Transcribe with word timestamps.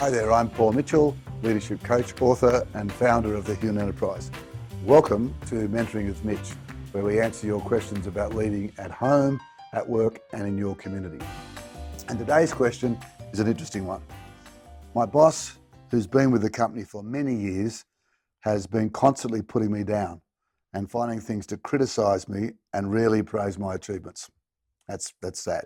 Hi 0.00 0.10
there, 0.10 0.30
I'm 0.30 0.48
Paul 0.48 0.74
Mitchell, 0.74 1.16
leadership 1.42 1.82
coach, 1.82 2.14
author, 2.22 2.64
and 2.74 2.92
founder 2.92 3.34
of 3.34 3.44
the 3.46 3.56
Human 3.56 3.82
Enterprise. 3.82 4.30
Welcome 4.84 5.34
to 5.46 5.68
Mentoring 5.68 6.06
with 6.06 6.24
Mitch, 6.24 6.52
where 6.92 7.02
we 7.02 7.20
answer 7.20 7.48
your 7.48 7.60
questions 7.60 8.06
about 8.06 8.32
leading 8.32 8.72
at 8.78 8.92
home, 8.92 9.40
at 9.72 9.88
work, 9.88 10.20
and 10.32 10.46
in 10.46 10.56
your 10.56 10.76
community. 10.76 11.18
And 12.08 12.16
today's 12.16 12.52
question 12.52 12.96
is 13.32 13.40
an 13.40 13.48
interesting 13.48 13.88
one. 13.88 14.00
My 14.94 15.04
boss, 15.04 15.58
who's 15.90 16.06
been 16.06 16.30
with 16.30 16.42
the 16.42 16.50
company 16.50 16.84
for 16.84 17.02
many 17.02 17.34
years, 17.34 17.84
has 18.42 18.68
been 18.68 18.90
constantly 18.90 19.42
putting 19.42 19.72
me 19.72 19.82
down 19.82 20.20
and 20.74 20.88
finding 20.88 21.18
things 21.18 21.44
to 21.46 21.56
criticise 21.56 22.28
me 22.28 22.50
and 22.72 22.92
rarely 22.92 23.24
praise 23.24 23.58
my 23.58 23.74
achievements. 23.74 24.30
That's, 24.86 25.12
that's 25.20 25.40
sad. 25.40 25.64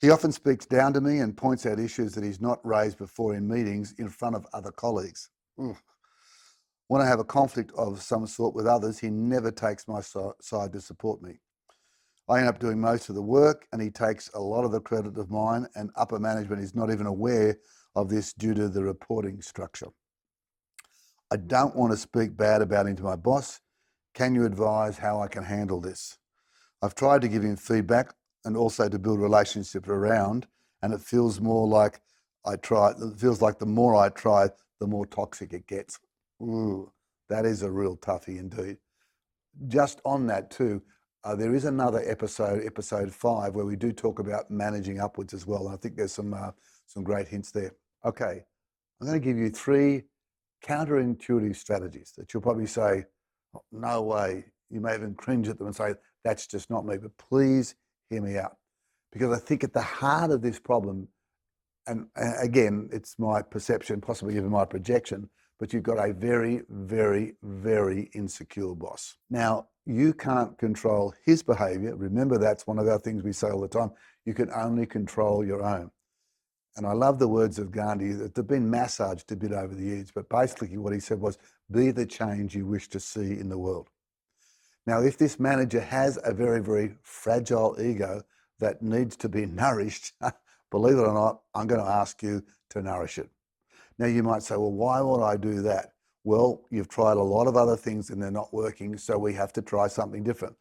He 0.00 0.10
often 0.10 0.32
speaks 0.32 0.66
down 0.66 0.92
to 0.94 1.00
me 1.00 1.20
and 1.20 1.36
points 1.36 1.64
out 1.66 1.78
issues 1.78 2.14
that 2.14 2.24
he's 2.24 2.40
not 2.40 2.64
raised 2.64 2.98
before 2.98 3.34
in 3.34 3.48
meetings 3.48 3.94
in 3.98 4.08
front 4.08 4.36
of 4.36 4.46
other 4.52 4.70
colleagues. 4.70 5.30
Ugh. 5.58 5.76
When 6.88 7.00
I 7.00 7.06
have 7.06 7.20
a 7.20 7.24
conflict 7.24 7.72
of 7.78 8.02
some 8.02 8.26
sort 8.26 8.54
with 8.54 8.66
others, 8.66 8.98
he 8.98 9.08
never 9.08 9.50
takes 9.50 9.88
my 9.88 10.00
side 10.00 10.72
to 10.72 10.80
support 10.80 11.22
me. 11.22 11.40
I 12.28 12.38
end 12.40 12.48
up 12.48 12.58
doing 12.58 12.80
most 12.80 13.08
of 13.08 13.14
the 13.14 13.22
work 13.22 13.66
and 13.72 13.80
he 13.80 13.90
takes 13.90 14.30
a 14.34 14.40
lot 14.40 14.64
of 14.64 14.72
the 14.72 14.80
credit 14.80 15.16
of 15.16 15.30
mine, 15.30 15.66
and 15.74 15.90
upper 15.96 16.18
management 16.18 16.62
is 16.62 16.74
not 16.74 16.90
even 16.90 17.06
aware 17.06 17.56
of 17.94 18.08
this 18.08 18.32
due 18.32 18.54
to 18.54 18.68
the 18.68 18.82
reporting 18.82 19.40
structure. 19.40 19.88
I 21.30 21.36
don't 21.36 21.76
want 21.76 21.92
to 21.92 21.98
speak 21.98 22.36
bad 22.36 22.60
about 22.60 22.86
him 22.86 22.96
to 22.96 23.02
my 23.02 23.16
boss. 23.16 23.60
Can 24.14 24.34
you 24.34 24.44
advise 24.44 24.98
how 24.98 25.20
I 25.20 25.28
can 25.28 25.44
handle 25.44 25.80
this? 25.80 26.18
I've 26.82 26.94
tried 26.94 27.22
to 27.22 27.28
give 27.28 27.42
him 27.42 27.56
feedback 27.56 28.14
and 28.44 28.56
also 28.56 28.88
to 28.88 28.98
build 28.98 29.20
relationships 29.20 29.88
around. 29.88 30.46
And 30.82 30.92
it 30.92 31.00
feels 31.00 31.40
more 31.40 31.66
like 31.66 32.00
I 32.44 32.56
try, 32.56 32.90
it 32.90 33.18
feels 33.18 33.40
like 33.40 33.58
the 33.58 33.66
more 33.66 33.96
I 33.96 34.10
try, 34.10 34.48
the 34.80 34.86
more 34.86 35.06
toxic 35.06 35.52
it 35.52 35.66
gets. 35.66 35.98
Ooh, 36.42 36.92
that 37.28 37.46
is 37.46 37.62
a 37.62 37.70
real 37.70 37.96
toughie 37.96 38.38
indeed. 38.38 38.76
Just 39.68 40.00
on 40.04 40.26
that 40.26 40.50
too, 40.50 40.82
uh, 41.24 41.34
there 41.34 41.54
is 41.54 41.64
another 41.64 42.02
episode, 42.06 42.64
episode 42.66 43.12
five, 43.12 43.54
where 43.54 43.64
we 43.64 43.76
do 43.76 43.92
talk 43.92 44.18
about 44.18 44.50
managing 44.50 45.00
upwards 45.00 45.32
as 45.32 45.46
well. 45.46 45.66
And 45.66 45.74
I 45.74 45.78
think 45.78 45.96
there's 45.96 46.12
some 46.12 46.34
uh, 46.34 46.50
some 46.86 47.02
great 47.02 47.28
hints 47.28 47.50
there. 47.50 47.72
Okay, 48.04 48.44
I'm 49.00 49.06
going 49.06 49.18
to 49.18 49.24
give 49.26 49.38
you 49.38 49.48
three 49.48 50.02
counterintuitive 50.62 51.56
strategies 51.56 52.12
that 52.18 52.32
you'll 52.32 52.42
probably 52.42 52.66
say, 52.66 53.06
oh, 53.54 53.62
"No 53.72 54.02
way." 54.02 54.44
You 54.70 54.80
may 54.80 54.94
even 54.94 55.14
cringe 55.14 55.48
at 55.48 55.56
them 55.56 55.68
and 55.68 55.76
say, 55.76 55.94
"That's 56.24 56.46
just 56.46 56.68
not 56.68 56.84
me." 56.84 56.98
But 56.98 57.16
please 57.16 57.74
hear 58.14 58.22
me 58.22 58.38
out. 58.38 58.56
Because 59.12 59.36
I 59.36 59.40
think 59.40 59.62
at 59.62 59.72
the 59.72 59.82
heart 59.82 60.30
of 60.30 60.42
this 60.42 60.58
problem, 60.58 61.08
and 61.86 62.06
again, 62.16 62.88
it's 62.92 63.18
my 63.18 63.42
perception, 63.42 64.00
possibly 64.00 64.36
even 64.36 64.50
my 64.50 64.64
projection, 64.64 65.28
but 65.58 65.72
you've 65.72 65.82
got 65.82 65.98
a 65.98 66.12
very, 66.12 66.62
very, 66.68 67.34
very 67.42 68.10
insecure 68.14 68.74
boss. 68.74 69.16
Now, 69.30 69.68
you 69.86 70.14
can't 70.14 70.56
control 70.58 71.12
his 71.24 71.42
behavior. 71.42 71.94
Remember, 71.94 72.38
that's 72.38 72.66
one 72.66 72.78
of 72.78 72.88
our 72.88 72.98
things 72.98 73.22
we 73.22 73.32
say 73.32 73.50
all 73.50 73.60
the 73.60 73.68
time. 73.68 73.90
You 74.24 74.34
can 74.34 74.50
only 74.50 74.86
control 74.86 75.44
your 75.44 75.62
own. 75.62 75.90
And 76.76 76.86
I 76.86 76.92
love 76.92 77.18
the 77.18 77.28
words 77.28 77.58
of 77.58 77.70
Gandhi 77.70 78.12
that 78.14 78.34
they've 78.34 78.46
been 78.46 78.68
massaged 78.68 79.30
a 79.30 79.36
bit 79.36 79.52
over 79.52 79.74
the 79.74 79.84
years, 79.84 80.10
but 80.12 80.28
basically 80.28 80.76
what 80.76 80.92
he 80.92 80.98
said 80.98 81.20
was 81.20 81.38
be 81.70 81.92
the 81.92 82.06
change 82.06 82.56
you 82.56 82.66
wish 82.66 82.88
to 82.88 82.98
see 82.98 83.38
in 83.38 83.48
the 83.48 83.58
world. 83.58 83.90
Now, 84.86 85.00
if 85.00 85.16
this 85.16 85.40
manager 85.40 85.80
has 85.80 86.18
a 86.24 86.34
very, 86.34 86.60
very 86.60 86.94
fragile 87.02 87.76
ego 87.80 88.22
that 88.60 88.82
needs 88.82 89.16
to 89.16 89.28
be 89.28 89.46
nourished, 89.62 90.12
believe 90.70 90.98
it 90.98 91.06
or 91.06 91.14
not, 91.14 91.40
I'm 91.54 91.66
going 91.66 91.80
to 91.80 91.90
ask 91.90 92.22
you 92.22 92.42
to 92.70 92.82
nourish 92.82 93.18
it. 93.18 93.28
Now, 93.98 94.06
you 94.06 94.22
might 94.22 94.42
say, 94.42 94.56
well, 94.56 94.72
why 94.72 95.00
would 95.00 95.22
I 95.22 95.36
do 95.36 95.62
that? 95.62 95.92
Well, 96.24 96.62
you've 96.70 96.88
tried 96.88 97.16
a 97.16 97.22
lot 97.22 97.46
of 97.46 97.56
other 97.56 97.76
things 97.76 98.10
and 98.10 98.22
they're 98.22 98.30
not 98.30 98.52
working, 98.52 98.96
so 98.96 99.18
we 99.18 99.34
have 99.34 99.52
to 99.54 99.62
try 99.62 99.88
something 99.88 100.24
different. 100.24 100.56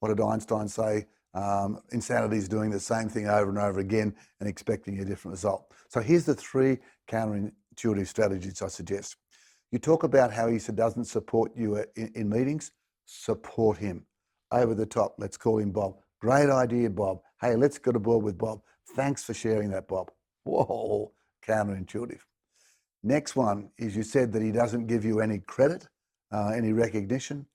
What 0.00 0.08
did 0.08 0.20
Einstein 0.20 0.68
say? 0.68 1.06
Um, 1.34 1.80
insanity 1.90 2.36
is 2.36 2.48
doing 2.48 2.70
the 2.70 2.80
same 2.80 3.08
thing 3.08 3.28
over 3.28 3.50
and 3.50 3.58
over 3.58 3.80
again 3.80 4.14
and 4.40 4.48
expecting 4.48 4.98
a 5.00 5.04
different 5.04 5.34
result. 5.34 5.72
So 5.88 6.00
here's 6.00 6.24
the 6.24 6.34
three 6.34 6.78
counterintuitive 7.08 8.06
strategies 8.06 8.62
I 8.62 8.68
suggest. 8.68 9.16
You 9.70 9.78
talk 9.78 10.04
about 10.04 10.32
how 10.32 10.48
he 10.48 10.58
doesn't 10.58 11.04
support 11.04 11.52
you 11.54 11.84
in, 11.96 12.12
in 12.14 12.28
meetings 12.28 12.70
support 13.08 13.78
him. 13.78 14.04
Over 14.52 14.74
the 14.74 14.86
top, 14.86 15.14
let's 15.18 15.36
call 15.36 15.58
him 15.58 15.72
Bob. 15.72 15.96
Great 16.20 16.50
idea, 16.50 16.90
Bob. 16.90 17.20
Hey, 17.40 17.56
let's 17.56 17.78
go 17.78 17.90
to 17.90 17.98
board 17.98 18.22
with 18.22 18.38
Bob. 18.38 18.60
Thanks 18.94 19.24
for 19.24 19.34
sharing 19.34 19.70
that, 19.70 19.88
Bob. 19.88 20.10
Whoa, 20.44 21.12
counterintuitive. 21.46 22.20
Next 23.02 23.34
one 23.36 23.70
is 23.78 23.96
you 23.96 24.02
said 24.02 24.32
that 24.32 24.42
he 24.42 24.52
doesn't 24.52 24.86
give 24.86 25.04
you 25.04 25.20
any 25.20 25.38
credit, 25.38 25.86
uh, 26.32 26.48
any 26.48 26.72
recognition. 26.72 27.46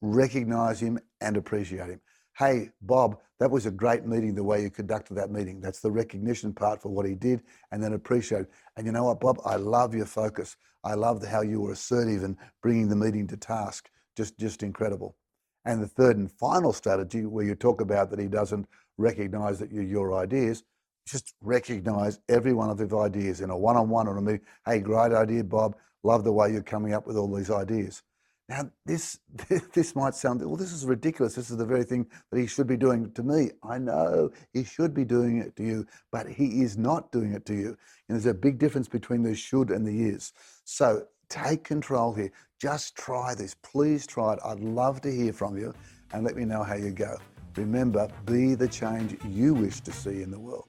Recognize 0.00 0.80
him 0.80 0.98
and 1.20 1.36
appreciate 1.36 1.88
him. 1.88 2.00
Hey, 2.36 2.70
Bob, 2.82 3.18
that 3.40 3.50
was 3.50 3.66
a 3.66 3.70
great 3.70 4.04
meeting 4.06 4.34
the 4.34 4.44
way 4.44 4.62
you 4.62 4.70
conducted 4.70 5.14
that 5.14 5.30
meeting. 5.30 5.60
That's 5.60 5.80
the 5.80 5.90
recognition 5.90 6.52
part 6.52 6.80
for 6.82 6.88
what 6.88 7.06
he 7.06 7.14
did 7.14 7.42
and 7.70 7.82
then 7.82 7.92
appreciate. 7.92 8.46
And 8.76 8.86
you 8.86 8.92
know 8.92 9.04
what, 9.04 9.20
Bob? 9.20 9.38
I 9.44 9.56
love 9.56 9.94
your 9.94 10.06
focus. 10.06 10.56
I 10.84 10.94
love 10.94 11.24
how 11.24 11.42
you 11.42 11.60
were 11.60 11.72
assertive 11.72 12.22
and 12.22 12.36
bringing 12.62 12.88
the 12.88 12.96
meeting 12.96 13.26
to 13.28 13.36
task 13.36 13.90
just, 14.18 14.36
just 14.36 14.62
incredible. 14.64 15.16
And 15.64 15.80
the 15.80 15.86
third 15.86 16.16
and 16.16 16.30
final 16.30 16.72
strategy, 16.72 17.24
where 17.24 17.44
you 17.44 17.54
talk 17.54 17.80
about 17.80 18.10
that 18.10 18.18
he 18.18 18.26
doesn't 18.26 18.66
recognize 18.98 19.60
that 19.60 19.70
you're 19.70 19.84
your 19.84 20.12
ideas, 20.14 20.64
just 21.06 21.34
recognize 21.40 22.18
every 22.28 22.52
one 22.52 22.68
of 22.68 22.78
his 22.78 22.92
ideas 22.92 23.40
in 23.40 23.50
a 23.50 23.56
one-on-one 23.56 24.08
or 24.08 24.18
a 24.18 24.22
meeting. 24.22 24.40
Hey, 24.66 24.80
great 24.80 25.12
idea, 25.12 25.44
Bob. 25.44 25.76
Love 26.02 26.24
the 26.24 26.32
way 26.32 26.50
you're 26.52 26.62
coming 26.62 26.92
up 26.92 27.06
with 27.06 27.16
all 27.16 27.32
these 27.32 27.50
ideas. 27.50 28.02
Now, 28.48 28.70
this 28.86 29.20
this 29.74 29.94
might 29.94 30.14
sound 30.14 30.40
well. 30.44 30.56
This 30.56 30.72
is 30.72 30.84
ridiculous. 30.84 31.34
This 31.34 31.50
is 31.50 31.56
the 31.56 31.66
very 31.66 31.84
thing 31.84 32.06
that 32.32 32.40
he 32.40 32.46
should 32.46 32.66
be 32.66 32.76
doing 32.76 33.12
to 33.12 33.22
me. 33.22 33.50
I 33.62 33.78
know 33.78 34.30
he 34.52 34.64
should 34.64 34.94
be 34.94 35.04
doing 35.04 35.38
it 35.38 35.54
to 35.56 35.62
you, 35.62 35.86
but 36.10 36.28
he 36.28 36.62
is 36.62 36.76
not 36.76 37.12
doing 37.12 37.34
it 37.34 37.46
to 37.46 37.54
you. 37.54 37.68
And 38.08 38.16
there's 38.16 38.26
a 38.26 38.34
big 38.34 38.58
difference 38.58 38.88
between 38.88 39.22
the 39.22 39.34
should 39.34 39.70
and 39.70 39.86
the 39.86 40.08
is. 40.08 40.32
So 40.64 41.04
take 41.28 41.64
control 41.64 42.12
here. 42.12 42.30
Just 42.58 42.96
try 42.96 43.34
this. 43.34 43.54
Please 43.54 44.06
try 44.06 44.34
it. 44.34 44.40
I'd 44.44 44.60
love 44.60 45.00
to 45.02 45.10
hear 45.10 45.32
from 45.32 45.56
you 45.56 45.74
and 46.12 46.24
let 46.24 46.36
me 46.36 46.44
know 46.44 46.62
how 46.62 46.74
you 46.74 46.90
go. 46.90 47.16
Remember, 47.56 48.08
be 48.24 48.54
the 48.54 48.68
change 48.68 49.16
you 49.28 49.54
wish 49.54 49.80
to 49.80 49.92
see 49.92 50.22
in 50.22 50.30
the 50.30 50.38
world. 50.38 50.68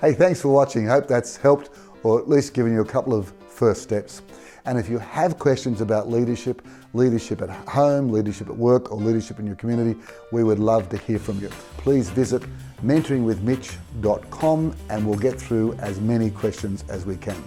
Hey, 0.00 0.12
thanks 0.12 0.40
for 0.40 0.48
watching. 0.48 0.86
Hope 0.86 1.08
that's 1.08 1.36
helped 1.36 1.70
or 2.02 2.20
at 2.20 2.28
least 2.28 2.54
given 2.54 2.72
you 2.72 2.82
a 2.82 2.84
couple 2.84 3.14
of 3.14 3.32
first 3.48 3.82
steps. 3.82 4.22
And 4.66 4.78
if 4.78 4.88
you 4.88 4.98
have 4.98 5.38
questions 5.38 5.80
about 5.80 6.08
leadership, 6.08 6.66
leadership 6.92 7.42
at 7.42 7.50
home, 7.50 8.10
leadership 8.10 8.48
at 8.48 8.56
work, 8.56 8.90
or 8.90 8.98
leadership 8.98 9.38
in 9.38 9.46
your 9.46 9.56
community, 9.56 9.98
we 10.32 10.44
would 10.44 10.58
love 10.58 10.88
to 10.90 10.96
hear 10.96 11.18
from 11.18 11.38
you. 11.40 11.48
Please 11.76 12.08
visit 12.10 12.42
mentoringwithmitch.com 12.84 14.76
and 14.90 15.06
we'll 15.06 15.18
get 15.18 15.40
through 15.40 15.74
as 15.74 16.00
many 16.00 16.30
questions 16.30 16.84
as 16.88 17.04
we 17.04 17.16
can. 17.16 17.42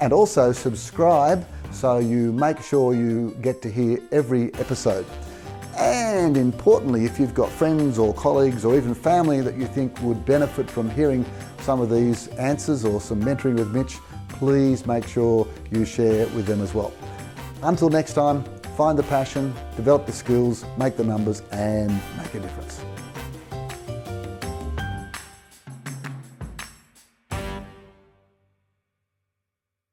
And 0.00 0.12
also 0.12 0.52
subscribe 0.52 1.46
so 1.72 1.98
you 1.98 2.32
make 2.32 2.60
sure 2.62 2.94
you 2.94 3.36
get 3.42 3.62
to 3.62 3.70
hear 3.70 3.98
every 4.12 4.52
episode. 4.54 5.06
And 5.78 6.36
importantly, 6.36 7.04
if 7.04 7.20
you've 7.20 7.34
got 7.34 7.50
friends 7.50 7.98
or 7.98 8.14
colleagues 8.14 8.64
or 8.64 8.76
even 8.76 8.94
family 8.94 9.42
that 9.42 9.56
you 9.56 9.66
think 9.66 10.00
would 10.00 10.24
benefit 10.24 10.70
from 10.70 10.88
hearing 10.88 11.24
some 11.60 11.80
of 11.80 11.90
these 11.90 12.28
answers 12.28 12.84
or 12.84 13.00
some 13.00 13.22
mentoring 13.22 13.58
with 13.58 13.74
Mitch, 13.74 13.98
please 14.28 14.86
make 14.86 15.06
sure 15.06 15.46
you 15.70 15.84
share 15.84 16.22
it 16.22 16.32
with 16.32 16.46
them 16.46 16.62
as 16.62 16.72
well. 16.72 16.92
Until 17.62 17.90
next 17.90 18.14
time, 18.14 18.44
find 18.76 18.98
the 18.98 19.02
passion, 19.04 19.52
develop 19.76 20.06
the 20.06 20.12
skills, 20.12 20.64
make 20.78 20.96
the 20.96 21.04
numbers, 21.04 21.42
and 21.52 21.90
make 22.16 22.34
a 22.34 22.40
difference. 22.40 22.80